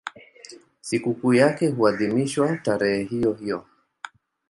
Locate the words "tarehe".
2.57-3.03